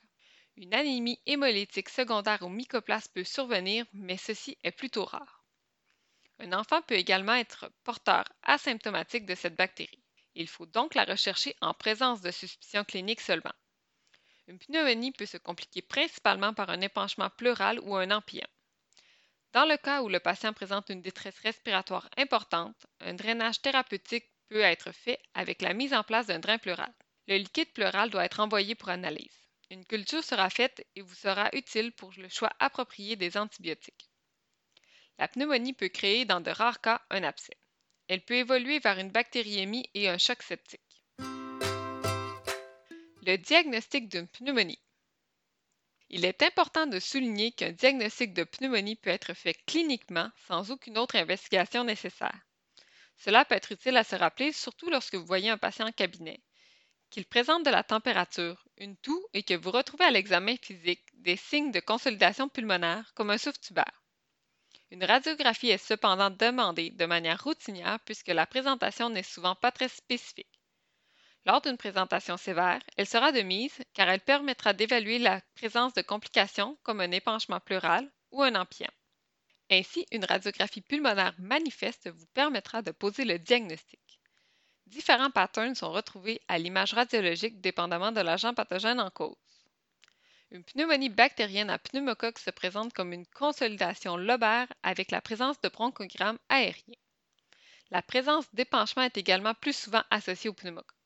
Une 0.57 0.75
anémie 0.75 1.21
hémolytique 1.27 1.89
secondaire 1.89 2.43
au 2.43 2.49
mycoplasme 2.49 3.13
peut 3.15 3.25
survenir, 3.25 3.85
mais 3.93 4.17
ceci 4.17 4.59
est 4.65 4.73
plutôt 4.73 5.05
rare. 5.05 5.45
Un 6.41 6.53
enfant 6.53 6.83
peut 6.83 6.95
également 6.95 7.35
être 7.35 7.71
porteur 7.85 8.25
asymptomatique 8.43 9.27
de 9.27 9.35
cette 9.35 9.57
bactérie. 9.57 10.03
Il 10.35 10.49
faut 10.49 10.67
donc 10.67 10.95
la 10.95 11.05
rechercher 11.05 11.57
en 11.61 11.75
présence 11.75 12.21
de 12.21 12.31
suspicion 12.31 12.85
clinique 12.85 13.21
seulement. 13.21 13.55
Une 14.47 14.59
pneumonie 14.59 15.13
peut 15.13 15.27
se 15.27 15.37
compliquer 15.37 15.83
principalement 15.83 16.55
par 16.55 16.71
un 16.71 16.81
épanchement 16.81 17.31
pleural 17.31 17.81
ou 17.81 17.97
un 17.97 18.11
empyème. 18.11 18.47
Dans 19.53 19.65
le 19.65 19.77
cas 19.79 20.03
où 20.03 20.09
le 20.09 20.21
patient 20.21 20.53
présente 20.53 20.91
une 20.91 21.01
détresse 21.01 21.39
respiratoire 21.41 22.09
importante, 22.19 22.87
un 23.01 23.15
drainage 23.15 23.63
thérapeutique 23.63 24.31
peut 24.49 24.61
être 24.61 24.93
fait 24.93 25.19
avec 25.35 25.63
la 25.63 25.73
mise 25.73 25.95
en 25.95 26.03
place 26.03 26.27
d'un 26.27 26.39
drain 26.39 26.59
pleural. 26.59 26.93
Le 27.29 27.37
liquide 27.37 27.73
pleural 27.73 28.11
doit 28.11 28.25
être 28.25 28.41
envoyé 28.41 28.75
pour 28.75 28.91
analyse. 28.91 29.49
Une 29.71 29.85
culture 29.85 30.25
sera 30.25 30.51
faite 30.51 30.87
et 30.97 31.03
vous 31.03 31.15
sera 31.15 31.49
utile 31.53 31.93
pour 31.93 32.13
le 32.17 32.29
choix 32.29 32.51
approprié 32.59 33.17
des 33.17 33.37
antibiotiques. 33.37 34.11
La 35.19 35.29
pneumonie 35.29 35.73
peut 35.73 35.89
créer 35.89 36.25
dans 36.25 36.41
de 36.41 36.51
rares 36.51 36.81
cas 36.81 37.03
un 37.11 37.23
abcès. 37.23 37.57
Elle 38.09 38.25
peut 38.25 38.37
évoluer 38.37 38.79
vers 38.79 38.99
une 38.99 39.11
bactériémie 39.11 39.91
et 39.95 40.09
un 40.09 40.17
choc 40.17 40.43
septique. 40.43 41.05
Le 43.27 43.37
diagnostic 43.37 44.09
d'une 44.09 44.29
pneumonie. 44.29 44.81
Il 46.11 46.25
est 46.25 46.43
important 46.43 46.87
de 46.87 47.01
souligner 47.01 47.53
qu'un 47.53 47.73
diagnostic 47.73 48.33
de 48.33 48.45
pneumonie 48.45 48.97
peut 48.97 49.11
être 49.11 49.35
fait 49.35 49.55
cliniquement 49.67 50.31
sans 50.47 50.71
aucune 50.71 50.97
autre 50.97 51.17
investigation 51.17 51.85
nécessaire. 51.85 52.41
Cela 53.19 53.45
peut 53.45 53.57
être 53.57 53.73
utile 53.73 53.97
à 53.97 54.05
se 54.05 54.17
rappeler 54.17 54.53
surtout 54.53 54.89
lorsque 54.91 55.17
vous 55.17 55.27
voyez 55.27 55.51
un 55.51 55.59
patient 55.59 55.87
en 55.87 55.93
cabinet, 55.93 56.41
qu'il 57.11 57.27
présente 57.27 57.65
de 57.65 57.71
la 57.71 57.83
température, 57.83 58.65
une 58.79 58.97
toux 58.97 59.23
et 59.35 59.43
que 59.43 59.55
vous 59.55 59.71
retrouvez 59.71 60.05
à 60.05 60.11
l'examen 60.11 60.57
physique 60.63 61.05
des 61.15 61.37
signes 61.37 61.73
de 61.73 61.81
consolidation 61.81 62.49
pulmonaire 62.49 63.13
comme 63.15 63.31
un 63.31 63.39
souffle 63.39 63.59
tubaire. 63.61 64.03
Une 64.91 65.05
radiographie 65.05 65.71
est 65.71 65.77
cependant 65.79 66.31
demandée 66.31 66.91
de 66.91 67.05
manière 67.05 67.43
routinière 67.45 68.01
puisque 68.07 68.29
la 68.29 68.47
présentation 68.47 69.11
n'est 69.11 69.23
souvent 69.23 69.55
pas 69.55 69.73
très 69.73 69.89
spécifique. 69.89 70.58
Lors 71.47 71.61
d'une 71.61 71.77
présentation 71.77 72.37
sévère, 72.37 72.81
elle 72.97 73.07
sera 73.07 73.33
de 73.33 73.41
mise 73.41 73.79
car 73.95 74.09
elle 74.09 74.21
permettra 74.21 74.73
d'évaluer 74.73 75.19
la 75.19 75.41
présence 75.55 75.95
de 75.95 76.03
complications 76.03 76.77
comme 76.83 77.01
un 77.01 77.11
épanchement 77.11 77.61
pleural 77.61 78.11
ou 78.31 78.43
un 78.43 78.55
empient. 78.55 78.91
Ainsi, 79.71 80.07
une 80.13 80.25
radiographie 80.25 80.81
pulmonaire 80.81 81.35
manifeste 81.39 82.11
vous 82.11 82.27
permettra 82.35 82.83
de 82.83 82.91
poser 82.91 83.25
le 83.25 83.39
diagnostic. 83.39 84.21
Différents 84.87 85.31
patterns 85.31 85.75
sont 85.75 85.93
retrouvés 85.93 86.41
à 86.49 86.59
l'image 86.59 86.95
radiologique 86.95 87.61
dépendamment 87.61 88.11
de 88.11 88.23
l'agent 88.23 88.55
pathogène 88.55 89.01
en 89.01 89.11
cause. 89.11 89.37
Une 90.51 90.65
pneumonie 90.65 91.11
bactérienne 91.11 91.69
à 91.69 91.79
pneumocoque 91.79 92.39
se 92.39 92.51
présente 92.51 92.95
comme 92.95 93.13
une 93.13 93.27
consolidation 93.27 94.17
lobaire 94.17 94.67
avec 94.83 95.11
la 95.11 95.21
présence 95.21 95.61
de 95.61 95.69
bronchogrammes 95.69 96.39
aériens. 96.49 96.97
La 97.91 98.01
présence 98.01 98.47
d'épanchement 98.55 99.03
est 99.03 99.19
également 99.19 99.53
plus 99.53 99.77
souvent 99.77 100.03
associée 100.11 100.49
au 100.49 100.55
pneumocoque. 100.55 100.98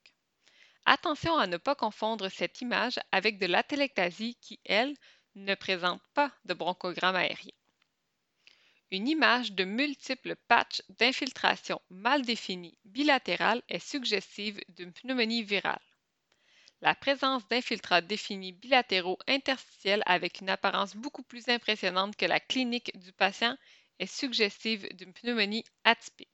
Attention 0.84 1.36
à 1.36 1.46
ne 1.46 1.56
pas 1.56 1.74
confondre 1.74 2.28
cette 2.28 2.60
image 2.60 2.98
avec 3.12 3.38
de 3.38 3.46
l'atelectasie 3.46 4.36
qui, 4.40 4.60
elle, 4.64 4.96
ne 5.34 5.54
présente 5.54 6.02
pas 6.14 6.32
de 6.44 6.54
bronchogramme 6.54 7.16
aérien. 7.16 7.52
Une 8.90 9.08
image 9.08 9.52
de 9.52 9.64
multiples 9.64 10.36
patchs 10.48 10.82
d'infiltration 10.90 11.80
mal 11.88 12.22
définis 12.22 12.76
bilatérales 12.84 13.62
est 13.68 13.78
suggestive 13.78 14.60
d'une 14.68 14.92
pneumonie 14.92 15.42
virale. 15.42 15.80
La 16.82 16.94
présence 16.96 17.46
d'infiltrats 17.46 18.00
définis 18.00 18.52
bilatéraux 18.52 19.18
interstitiels 19.28 20.02
avec 20.04 20.40
une 20.40 20.50
apparence 20.50 20.96
beaucoup 20.96 21.22
plus 21.22 21.48
impressionnante 21.48 22.16
que 22.16 22.26
la 22.26 22.40
clinique 22.40 22.90
du 22.98 23.12
patient 23.12 23.56
est 24.00 24.06
suggestive 24.12 24.92
d'une 24.96 25.12
pneumonie 25.12 25.64
atypique. 25.84 26.31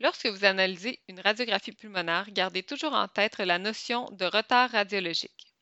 Lorsque 0.00 0.26
vous 0.26 0.44
analysez 0.44 1.00
une 1.08 1.20
radiographie 1.20 1.72
pulmonaire, 1.72 2.30
gardez 2.30 2.62
toujours 2.62 2.92
en 2.92 3.08
tête 3.08 3.38
la 3.38 3.58
notion 3.58 4.08
de 4.12 4.24
retard 4.24 4.70
radiologique. 4.70 5.52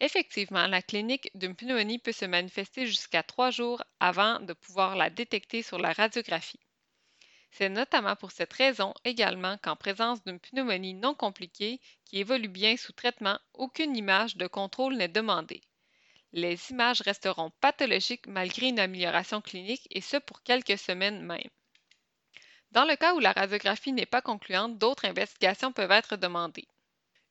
Effectivement, 0.00 0.66
la 0.66 0.82
clinique 0.82 1.30
d'une 1.34 1.56
pneumonie 1.56 1.98
peut 1.98 2.12
se 2.12 2.24
manifester 2.24 2.86
jusqu'à 2.86 3.22
trois 3.22 3.50
jours 3.50 3.82
avant 4.00 4.38
de 4.40 4.52
pouvoir 4.52 4.96
la 4.96 5.10
détecter 5.10 5.62
sur 5.62 5.78
la 5.78 5.92
radiographie. 5.92 6.60
C'est 7.50 7.68
notamment 7.68 8.16
pour 8.16 8.32
cette 8.32 8.52
raison 8.52 8.94
également 9.04 9.58
qu'en 9.58 9.76
présence 9.76 10.24
d'une 10.24 10.40
pneumonie 10.40 10.94
non 10.94 11.14
compliquée 11.14 11.80
qui 12.04 12.18
évolue 12.18 12.48
bien 12.48 12.76
sous 12.76 12.92
traitement, 12.92 13.38
aucune 13.52 13.96
image 13.96 14.36
de 14.36 14.48
contrôle 14.48 14.96
n'est 14.96 15.08
demandée. 15.08 15.62
Les 16.32 16.58
images 16.70 17.00
resteront 17.00 17.52
pathologiques 17.60 18.26
malgré 18.26 18.68
une 18.68 18.80
amélioration 18.80 19.40
clinique 19.40 19.86
et 19.90 20.00
ce 20.00 20.16
pour 20.16 20.42
quelques 20.42 20.78
semaines 20.78 21.22
même. 21.22 21.48
Dans 22.74 22.84
le 22.84 22.96
cas 22.96 23.14
où 23.14 23.20
la 23.20 23.30
radiographie 23.30 23.92
n'est 23.92 24.04
pas 24.04 24.20
concluante, 24.20 24.78
d'autres 24.78 25.04
investigations 25.04 25.72
peuvent 25.72 25.92
être 25.92 26.16
demandées. 26.16 26.66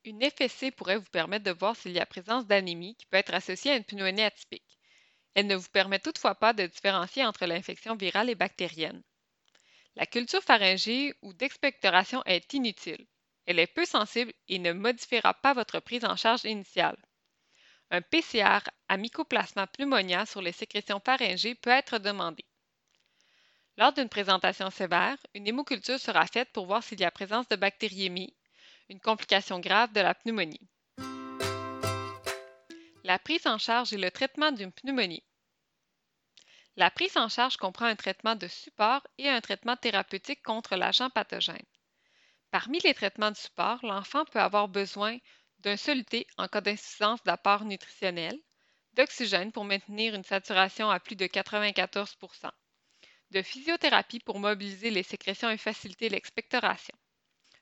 Une 0.06 0.22
FSC 0.22 0.72
pourrait 0.72 0.96
vous 0.96 1.10
permettre 1.12 1.44
de 1.44 1.52
voir 1.52 1.76
s'il 1.76 1.92
y 1.92 2.00
a 2.00 2.06
présence 2.06 2.48
d'anémie 2.48 2.96
qui 2.96 3.06
peut 3.08 3.18
être 3.18 3.34
associée 3.34 3.72
à 3.72 3.76
une 3.76 3.84
pneumonie 3.84 4.24
atypique. 4.24 4.80
Elle 5.34 5.48
ne 5.48 5.58
vous 5.58 5.68
permet 5.68 6.00
toutefois 6.00 6.36
pas 6.36 6.54
de 6.54 6.66
différencier 6.66 7.26
entre 7.26 7.46
l'infection 7.46 7.98
virale 7.98 8.30
et 8.30 8.36
bactérienne. 8.36 9.04
La 9.98 10.06
culture 10.06 10.42
pharyngée 10.42 11.14
ou 11.22 11.34
d'expectoration 11.34 12.24
est 12.24 12.54
inutile. 12.54 13.06
Elle 13.46 13.60
est 13.60 13.68
peu 13.68 13.84
sensible 13.84 14.32
et 14.48 14.60
ne 14.60 14.72
modifiera 14.72 15.34
pas 15.34 15.54
votre 15.54 15.82
prise 15.82 16.06
en 16.06 16.16
charge 16.16 16.46
initiale. 16.46 16.96
Un 17.92 18.02
PCR 18.02 18.60
à 18.88 18.96
Mycoplasma 18.96 19.68
pneumonia 19.68 20.26
sur 20.26 20.42
les 20.42 20.54
sécrétions 20.54 21.02
pharyngées 21.04 21.56
peut 21.56 21.70
être 21.70 21.98
demandé. 21.98 22.46
Lors 23.78 23.92
d'une 23.92 24.10
présentation 24.10 24.70
sévère, 24.70 25.18
une 25.34 25.48
hémoculture 25.48 26.00
sera 26.00 26.28
faite 26.28 26.52
pour 26.54 26.68
voir 26.68 26.84
s'il 26.84 27.00
y 27.00 27.06
a 27.06 27.12
présence 27.12 27.48
de 27.48 27.56
bactériémie 27.56 28.36
une 28.90 29.00
complication 29.00 29.60
grave 29.60 29.92
de 29.94 30.02
la 30.02 30.14
pneumonie. 30.14 30.70
La 33.04 33.18
prise 33.18 33.48
en 33.48 33.58
charge 33.58 33.92
et 33.94 33.98
le 33.98 34.12
traitement 34.12 34.52
d'une 34.52 34.72
pneumonie. 34.72 35.24
La 36.76 36.92
prise 36.92 37.18
en 37.18 37.30
charge 37.30 37.58
comprend 37.58 37.86
un 37.86 37.96
traitement 37.96 38.36
de 38.36 38.48
support 38.48 39.06
et 39.18 39.30
un 39.30 39.42
traitement 39.42 39.76
thérapeutique 39.76 40.44
contre 40.44 40.76
l'agent 40.76 41.10
pathogène. 41.10 41.66
Parmi 42.52 42.80
les 42.80 42.94
traitements 42.94 43.32
de 43.32 43.38
support, 43.38 43.80
l'enfant 43.84 44.26
peut 44.26 44.40
avoir 44.40 44.68
besoin 44.68 45.18
d'un 45.60 45.78
soluté 45.78 46.28
en 46.38 46.48
cas 46.48 46.62
d'insuffisance 46.62 47.24
d'apport 47.24 47.66
nutritionnel, 47.66 48.38
d'oxygène 48.94 49.52
pour 49.52 49.66
maintenir 49.66 50.14
une 50.14 50.24
saturation 50.24 50.90
à 50.92 51.00
plus 51.00 51.16
de 51.16 51.26
94 51.26 52.16
de 53.34 53.42
physiothérapie 53.42 54.20
pour 54.20 54.40
mobiliser 54.40 54.92
les 54.92 55.04
sécrétions 55.04 55.50
et 55.50 55.58
faciliter 55.58 56.08
l'expectoration. 56.08 56.96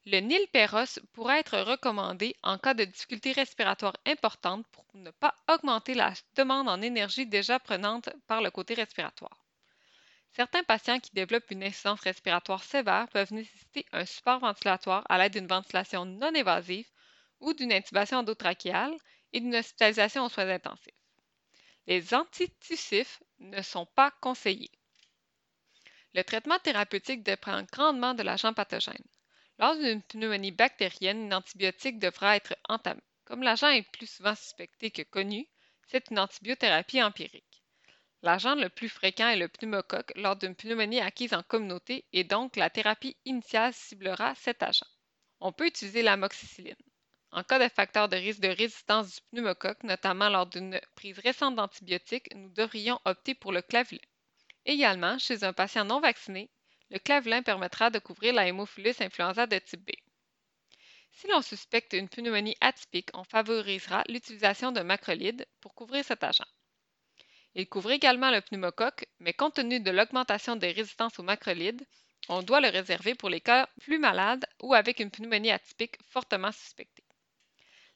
Le 0.06 0.20
nilperos 0.20 1.00
pourrait 1.13 1.40
être 1.40 1.60
recommandé 1.60 2.36
en 2.44 2.58
cas 2.58 2.74
de 2.74 2.86
difficultés 2.86 3.32
respiratoires 3.32 3.98
importantes 4.06 4.68
pour 4.72 4.86
ne 4.96 5.12
pas 5.12 5.36
augmenter 5.50 5.94
la 5.94 6.13
demande 6.36 6.68
en 6.68 6.82
énergie 6.82 7.25
déjà 7.25 7.60
prenante 7.60 8.10
par 8.28 8.42
le 8.42 8.51
côté 8.51 8.74
respiratoire. 8.74 9.46
Certains 10.34 10.63
patients 10.63 11.00
qui 11.00 11.12
développent 11.13 11.51
une 11.51 11.63
insuffisance 11.63 12.01
respiratoire 12.01 12.63
sévère 12.63 13.08
peuvent 13.10 13.32
nécessiter 13.34 13.86
un 13.92 14.06
support 14.06 14.40
ventilatoire 14.40 15.06
à 15.10 15.18
l'aide 15.18 15.34
d'une 15.34 15.48
ventilation 15.48 16.06
non 16.06 16.34
évasive 16.34 16.88
ou 17.40 17.54
d'une 17.54 17.72
intubation 17.74 18.18
endotrachéale 18.18 18.96
et 19.34 19.40
d'une 19.40 19.56
hospitalisation 19.56 20.25
aux 20.25 20.30
soins 20.30 20.50
intensifs. 20.50 20.96
Les 21.88 22.13
antitussifs 22.13 23.22
ne 23.40 23.62
sont 23.62 23.86
pas 23.86 24.12
conseillés. 24.22 24.72
Le 26.13 26.24
traitement 26.24 26.60
thérapeutique 26.60 27.24
dépend 27.24 27.63
grandement 27.72 28.13
de 28.13 28.24
l'agent 28.24 28.53
pathogène. 28.53 29.06
Lors 29.60 29.77
d'une 29.77 30.01
pneumonie 30.01 30.51
bactérienne, 30.51 31.25
une 31.25 31.34
antibiotique 31.34 32.00
devra 32.00 32.36
être 32.36 32.56
entamée. 32.68 33.01
Comme 33.24 33.44
l'agent 33.44 33.70
est 33.70 33.89
plus 33.91 34.08
souvent 34.08 34.36
suspecté 34.36 34.91
que 34.91 35.03
connu, 35.03 35.48
c'est 35.88 36.10
une 36.10 36.20
antibiothérapie 36.20 37.01
empirique. 37.01 37.63
L'agent 38.24 38.56
le 38.56 38.70
plus 38.70 38.89
fréquent 38.89 39.30
est 39.30 39.38
le 39.38 39.48
pneumocoque 39.48 40.12
lors 40.15 40.36
d'une 40.36 40.56
pneumonie 40.56 41.00
acquise 41.00 41.34
en 41.34 41.44
communauté 41.44 42.06
et 42.12 42.24
donc 42.24 42.56
la 42.56 42.70
thérapie 42.70 43.18
initiale 43.25 43.74
ciblera 43.74 44.36
cet 44.36 44.63
agent. 44.63 44.86
On 45.39 45.51
peut 45.51 45.68
utiliser 45.68 46.01
l'amoxicilline. 46.01 46.75
En 47.32 47.44
cas 47.44 47.58
de 47.58 47.74
facteur 47.74 48.10
de 48.10 48.18
risque 48.18 48.41
de 48.41 48.50
résistance 48.50 49.15
du 49.15 49.22
pneumocoque, 49.32 49.84
notamment 49.84 50.30
lors 50.30 50.46
d'une 50.46 50.80
prise 50.96 51.18
récente 51.20 51.56
d'antibiotiques, 51.56 52.36
nous 52.36 52.50
devrions 52.50 53.00
opter 53.06 53.34
pour 53.34 53.53
le 53.53 53.62
clavulin. 53.62 54.01
Également, 54.65 55.18
chez 55.18 55.44
un 55.44 55.53
patient 55.53 55.86
non 55.86 56.00
vacciné, 56.00 56.50
le 56.89 57.00
clavelin 57.00 57.41
permettra 57.41 57.89
de 57.89 58.00
couvrir 58.00 58.34
la 58.34 58.48
hémophilus 58.48 59.01
influenza 59.01 59.48
de 59.48 59.58
type 59.60 59.86
B. 59.86 59.91
Si 61.13 61.27
l'on 61.27 61.41
suspecte 61.41 61.94
une 61.94 62.10
pneumonie 62.10 62.58
atypique, 62.62 63.10
on 63.13 63.24
favorisera 63.24 64.03
l'utilisation 64.08 64.72
de 64.72 64.82
macrolide 64.82 65.48
pour 65.60 65.74
couvrir 65.74 66.06
cet 66.06 66.24
agent. 66.24 66.48
Il 67.56 67.68
couvre 67.68 67.91
également 67.91 68.32
le 68.32 68.41
pneumocoque, 68.41 69.06
mais 69.20 69.34
compte 69.34 69.56
tenu 69.56 69.80
de 69.80 69.91
l'augmentation 69.91 70.56
des 70.56 70.72
résistances 70.72 71.20
au 71.20 71.24
macrolide, 71.24 71.86
on 72.30 72.44
doit 72.44 72.62
le 72.62 72.70
réserver 72.70 73.15
pour 73.15 73.30
les 73.30 73.41
cas 73.41 73.68
plus 73.82 74.00
malades 74.00 74.46
ou 74.62 74.74
avec 74.74 75.00
une 75.00 75.12
pneumonie 75.12 75.51
atypique 75.51 75.98
fortement 76.08 76.51
suspectée. 76.51 77.03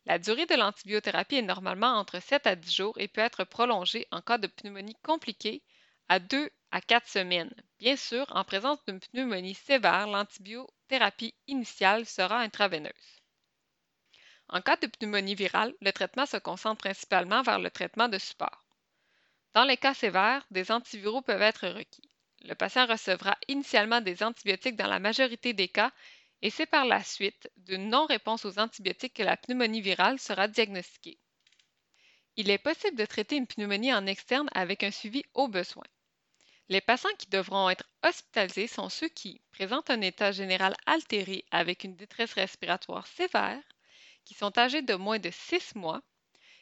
La 0.06 0.20
durée 0.20 0.46
de 0.46 0.56
l'antibiothérapie 0.56 1.36
est 1.36 1.42
normalement 1.42 1.94
entre 1.98 2.22
7 2.22 2.48
à 2.48 2.56
10 2.56 2.76
jours 2.76 3.00
et 3.00 3.08
peut 3.08 3.22
être 3.22 3.44
prolongée 3.44 4.08
en 4.12 4.22
cas 4.22 4.38
de 4.38 4.48
pneumonie 4.48 4.98
compliquée 5.04 5.64
à 6.08 6.20
2 6.20 6.50
à 6.72 6.82
4 6.82 7.08
semaines. 7.08 7.54
Bien 7.80 7.96
sûr, 7.96 8.26
en 8.30 8.44
présence 8.44 8.84
d'une 8.86 9.00
pneumonie 9.00 9.56
sévère, 9.56 10.08
l'antibiothérapie 10.08 11.34
initiale 11.48 12.06
sera 12.06 12.40
intraveineuse. 12.40 13.22
En 14.50 14.62
cas 14.62 14.78
de 14.78 14.88
pneumonie 14.88 15.36
virale, 15.36 15.74
le 15.82 15.92
traitement 15.92 16.26
se 16.26 16.38
concentre 16.38 16.82
principalement 16.82 17.42
vers 17.42 17.60
le 17.60 17.72
traitement 17.72 18.08
de 18.08 18.20
support. 18.20 18.64
Dans 19.54 19.64
les 19.64 19.78
cas 19.78 19.94
sévères, 19.96 20.46
des 20.52 20.72
antiviraux 20.72 21.22
peuvent 21.22 21.42
être 21.42 21.68
requis. 21.68 22.10
Le 22.42 22.54
patient 22.54 22.86
recevra 22.86 23.36
initialement 23.48 24.02
des 24.02 24.22
antibiotiques 24.22 24.76
dans 24.76 24.88
la 24.88 25.00
majorité 25.00 25.54
des 25.54 25.70
cas 25.70 25.92
et 26.44 26.52
c'est 26.52 26.68
par 26.68 26.86
la 26.86 27.04
suite 27.04 27.50
d'une 27.58 27.90
non-réponse 27.90 28.46
aux 28.46 28.60
antibiotiques 28.60 29.16
que 29.16 29.24
la 29.24 29.38
pneumonie 29.38 29.82
virale 29.82 30.20
sera 30.20 30.48
diagnostiquée. 30.48 31.18
Il 32.36 32.52
est 32.52 32.60
possible 32.60 32.98
de 32.98 33.06
traiter 33.06 33.38
une 33.38 33.48
pneumonie 33.48 33.94
en 33.94 34.06
externe 34.06 34.50
avec 34.54 34.84
un 34.84 34.92
suivi 34.92 35.24
au 35.34 35.48
besoin. 35.48 35.86
Les 36.68 36.82
patients 36.82 37.16
qui 37.20 37.30
devront 37.30 37.70
être 37.70 37.88
hospitalisés 38.04 38.68
sont 38.68 38.90
ceux 38.90 39.08
qui 39.10 39.40
présentent 39.52 39.92
un 39.92 40.02
état 40.02 40.32
général 40.32 40.76
altéré 40.88 41.46
avec 41.52 41.84
une 41.84 41.96
détresse 41.96 42.34
respiratoire 42.34 43.06
sévère, 43.06 43.62
qui 44.24 44.34
sont 44.34 44.58
âgés 44.58 44.82
de 44.82 44.96
moins 44.96 45.20
de 45.20 45.30
6 45.30 45.76
mois, 45.76 46.02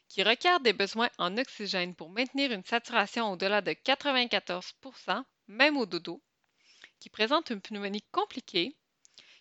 qui 0.09 0.21
requièrent 0.21 0.59
des 0.59 0.73
besoins 0.73 1.09
en 1.17 1.37
oxygène 1.37 1.95
pour 1.95 2.09
maintenir 2.09 2.51
une 2.51 2.65
saturation 2.65 3.31
au-delà 3.31 3.61
de 3.61 3.71
94% 3.71 5.23
même 5.47 5.77
au 5.77 5.85
dodo, 5.85 6.21
qui 6.99 7.09
présentent 7.09 7.49
une 7.49 7.61
pneumonie 7.61 8.03
compliquée, 8.11 8.75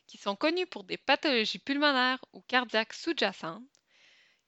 qui 0.07 0.19
sont 0.19 0.37
connus 0.37 0.67
pour 0.67 0.85
des 0.85 0.97
pathologies 0.97 1.59
pulmonaires 1.59 2.25
ou 2.33 2.41
cardiaques 2.43 2.93
sous-jacentes, 2.93 3.63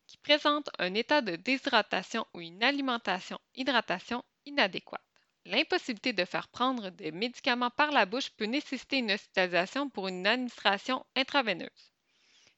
qui 0.06 0.16
présentent 0.18 0.70
un 0.78 0.94
état 0.94 1.22
de 1.22 1.36
déshydratation 1.36 2.26
ou 2.34 2.40
une 2.40 2.62
alimentation-hydratation 2.62 4.24
inadéquate. 4.46 5.03
L'impossibilité 5.46 6.14
de 6.14 6.24
faire 6.24 6.48
prendre 6.48 6.88
des 6.90 7.12
médicaments 7.12 7.70
par 7.70 7.90
la 7.90 8.06
bouche 8.06 8.30
peut 8.30 8.46
nécessiter 8.46 8.98
une 8.98 9.12
hospitalisation 9.12 9.90
pour 9.90 10.08
une 10.08 10.26
administration 10.26 11.04
intraveineuse. 11.16 11.92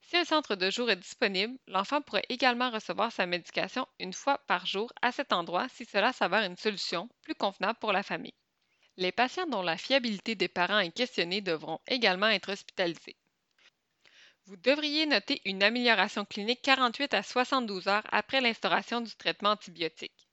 Si 0.02 0.16
un 0.16 0.24
centre 0.24 0.54
de 0.54 0.70
jour 0.70 0.88
est 0.88 0.96
disponible, 0.96 1.58
l'enfant 1.66 2.00
pourrait 2.00 2.26
également 2.28 2.70
recevoir 2.70 3.10
sa 3.10 3.26
médication 3.26 3.88
une 3.98 4.12
fois 4.12 4.38
par 4.46 4.64
jour 4.64 4.92
à 5.02 5.10
cet 5.10 5.32
endroit 5.32 5.68
si 5.68 5.84
cela 5.84 6.12
s'avère 6.12 6.44
une 6.44 6.56
solution 6.56 7.08
plus 7.22 7.34
convenable 7.34 7.78
pour 7.80 7.92
la 7.92 8.04
famille. 8.04 8.34
Les 8.96 9.10
patients 9.10 9.48
dont 9.48 9.62
la 9.62 9.76
fiabilité 9.76 10.36
des 10.36 10.46
parents 10.46 10.78
est 10.78 10.92
questionnée 10.92 11.40
devront 11.40 11.80
également 11.88 12.28
être 12.28 12.52
hospitalisés. 12.52 13.16
Vous 14.44 14.56
devriez 14.56 15.06
noter 15.06 15.42
une 15.44 15.64
amélioration 15.64 16.24
clinique 16.24 16.62
48 16.62 17.14
à 17.14 17.24
72 17.24 17.88
heures 17.88 18.06
après 18.12 18.40
l'instauration 18.40 19.00
du 19.00 19.12
traitement 19.16 19.50
antibiotique. 19.50 20.25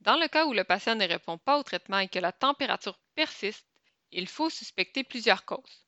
Dans 0.00 0.16
le 0.16 0.28
cas 0.28 0.46
où 0.46 0.52
le 0.52 0.64
patient 0.64 0.94
ne 0.94 1.06
répond 1.06 1.38
pas 1.38 1.58
au 1.58 1.62
traitement 1.62 1.98
et 1.98 2.08
que 2.08 2.18
la 2.18 2.32
température 2.32 2.98
persiste, 3.14 3.66
il 4.12 4.28
faut 4.28 4.48
suspecter 4.48 5.04
plusieurs 5.04 5.44
causes. 5.44 5.86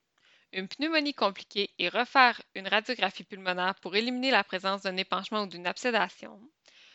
Une 0.52 0.68
pneumonie 0.68 1.14
compliquée 1.14 1.70
et 1.78 1.88
refaire 1.88 2.42
une 2.54 2.66
radiographie 2.66 3.24
pulmonaire 3.24 3.76
pour 3.76 3.94
éliminer 3.94 4.32
la 4.32 4.42
présence 4.42 4.82
d'un 4.82 4.96
épanchement 4.96 5.42
ou 5.42 5.46
d'une 5.46 5.66
absédation, 5.66 6.40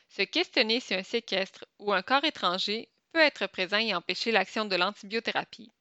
se 0.10 0.24
questionner 0.24 0.79
si 0.81 0.93
un 0.93 1.03
séquestre 1.03 1.65
ou 1.79 1.93
un 1.93 2.01
corps 2.01 2.25
étranger 2.25 2.89
peut 3.13 3.22
être 3.22 3.48
présent 3.48 3.77
et 3.77 3.95
empêcher 3.95 4.31
l'action 4.31 4.65
de 4.65 4.75
l'antibiothérapie, 4.75 5.72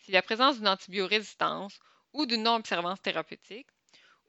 si 0.00 0.12
la 0.12 0.22
présence 0.22 0.58
d'une 0.58 0.68
antibiorésistance 0.68 1.78
ou 2.12 2.26
d'une 2.26 2.42
non-observance 2.42 3.00
thérapeutique, 3.00 3.68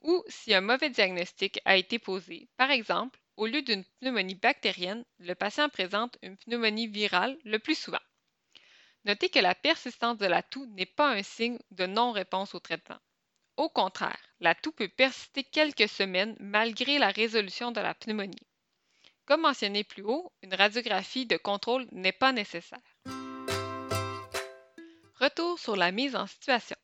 ou 0.01 0.23
si 0.27 0.53
un 0.53 0.61
mauvais 0.61 0.89
diagnostic 0.89 1.59
a 1.65 1.75
été 1.75 1.99
posé. 1.99 2.47
Par 2.57 2.71
exemple, 2.71 3.19
au 3.37 3.45
lieu 3.45 3.61
d'une 3.61 3.83
pneumonie 3.99 4.35
bactérienne, 4.35 5.05
le 5.19 5.35
patient 5.35 5.69
présente 5.69 6.17
une 6.21 6.37
pneumonie 6.37 6.87
virale 6.87 7.37
le 7.43 7.59
plus 7.59 7.75
souvent. 7.75 7.99
Notez 9.05 9.29
que 9.29 9.39
la 9.39 9.53
persistance 9.53 10.17
de 10.17 10.25
la 10.25 10.41
toux 10.41 10.65
n'est 10.67 10.85
pas 10.85 11.11
un 11.11 11.21
signe 11.21 11.59
de 11.71 11.85
non-réponse 11.85 12.55
au 12.55 12.59
traitement. 12.59 12.99
Au 13.57 13.69
contraire, 13.69 14.19
la 14.39 14.55
toux 14.55 14.71
peut 14.71 14.89
persister 14.89 15.43
quelques 15.43 15.87
semaines 15.87 16.35
malgré 16.39 16.97
la 16.97 17.09
résolution 17.09 17.71
de 17.71 17.81
la 17.81 17.93
pneumonie. 17.93 18.47
Comme 19.25 19.41
mentionné 19.41 19.83
plus 19.83 20.03
haut, 20.03 20.31
une 20.41 20.53
radiographie 20.53 21.25
de 21.25 21.37
contrôle 21.37 21.87
n'est 21.91 22.11
pas 22.11 22.31
nécessaire. 22.31 22.79
Retour 25.19 25.57
sur 25.59 25.75
la 25.75 25.91
mise 25.91 26.15
en 26.15 26.27
situation. 26.27 26.77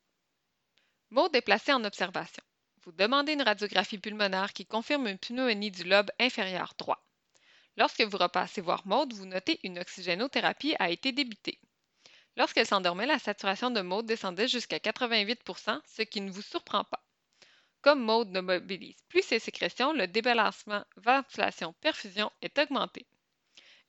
Mot 1.09 1.27
déplacé 1.29 1.73
en 1.73 1.83
observation. 1.83 2.43
Vous 2.83 2.91
demandez 2.91 3.33
une 3.33 3.43
radiographie 3.43 3.99
pulmonaire 3.99 4.53
qui 4.53 4.65
confirme 4.65 5.07
une 5.07 5.19
pneumonie 5.19 5.69
du 5.69 5.83
lobe 5.83 6.09
inférieur 6.19 6.73
droit. 6.79 7.05
Lorsque 7.77 8.01
vous 8.01 8.17
repassez 8.17 8.59
voir 8.59 8.87
Maude, 8.87 9.13
vous 9.13 9.25
notez 9.25 9.59
une 9.63 9.77
oxygénothérapie 9.77 10.75
a 10.79 10.89
été 10.89 11.11
débutée. 11.11 11.59
Lorsqu'elle 12.37 12.65
s'endormait, 12.65 13.05
la 13.05 13.19
saturation 13.19 13.69
de 13.69 13.81
Maud 13.81 14.05
descendait 14.05 14.47
jusqu'à 14.47 14.77
88% 14.77 15.79
ce 15.85 16.01
qui 16.01 16.21
ne 16.21 16.31
vous 16.31 16.41
surprend 16.41 16.83
pas. 16.83 17.03
Comme 17.81 18.01
Maud 18.01 18.29
ne 18.29 18.41
mobilise 18.41 19.01
plus 19.09 19.21
ses 19.21 19.39
sécrétions, 19.39 19.93
le 19.93 20.07
débalancement 20.07 20.83
ventilation-perfusion 20.97 22.31
est 22.41 22.57
augmenté. 22.57 23.05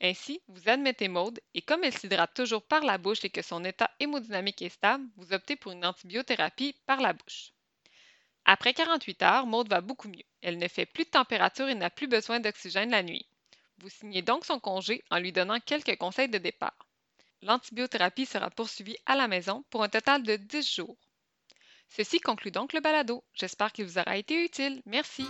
Ainsi, 0.03 0.43
vous 0.49 0.69
admettez 0.69 1.09
Maud 1.09 1.41
et 1.55 1.63
comme 1.63 1.85
elle 1.85 1.97
s'hydrate 1.97 2.35
toujours 2.35 2.63
par 2.63 2.83
la 2.83 2.99
bouche 2.99 3.25
et 3.25 3.31
que 3.31 3.43
son 3.43 3.65
état 3.65 3.91
hémodynamique 4.01 4.63
est 4.63 4.69
stable, 4.69 5.07
vous 5.17 5.33
optez 5.33 5.57
pour 5.57 5.73
une 5.73 5.87
antibiothérapie 5.87 6.77
par 6.87 7.01
la 7.01 7.13
bouche. 7.13 7.53
Après 8.45 8.75
48 8.75 9.23
heures, 9.23 9.47
Maud 9.47 9.69
va 9.69 9.81
beaucoup 9.81 10.09
mieux. 10.09 10.25
Elle 10.41 10.59
ne 10.59 10.69
fait 10.69 10.87
plus 10.87 11.05
de 11.05 11.11
température 11.11 11.69
et 11.69 11.75
n'a 11.75 11.91
plus 11.91 12.09
besoin 12.09 12.41
d'oxygène 12.41 12.91
la 12.91 13.03
nuit. 13.03 13.27
Vous 13.79 13.89
signez 13.89 14.23
donc 14.23 14.45
son 14.45 14.59
congé 14.59 15.03
en 15.11 15.19
lui 15.19 15.33
donnant 15.33 15.61
quelques 15.61 15.97
conseils 15.97 16.29
de 16.29 16.39
départ. 16.39 16.77
L'antibiothérapie 17.43 18.27
sera 18.27 18.51
poursuivie 18.51 18.97
à 19.07 19.17
la 19.17 19.29
maison 19.29 19.65
pour 19.71 19.83
un 19.83 19.89
total 19.89 20.23
de 20.23 20.37
10 20.37 20.75
jours. 20.75 20.97
Ceci 21.89 22.21
conclut 22.21 22.51
donc 22.51 22.73
le 22.73 22.81
balado. 22.81 23.23
J'espère 23.35 23.73
qu'il 23.73 23.85
vous 23.85 23.99
aura 23.99 24.17
été 24.17 24.45
utile. 24.45 24.83
Merci. 24.87 25.27